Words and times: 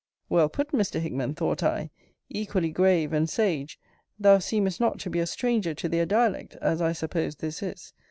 Well 0.29 0.49
put, 0.49 0.69
Mr. 0.71 0.99
Hickman! 0.99 1.35
thought 1.35 1.61
I; 1.61 1.91
equally 2.27 2.71
grave 2.71 3.13
and 3.13 3.29
sage 3.29 3.79
thou 4.17 4.39
seemest 4.39 4.79
not 4.79 4.97
to 5.01 5.11
be 5.11 5.19
a 5.19 5.27
stranger 5.27 5.75
to 5.75 5.87
their 5.87 6.07
dialect, 6.07 6.55
as 6.55 6.81
I 6.81 6.91
suppose 6.91 7.35
this 7.35 7.61
is. 7.61 7.93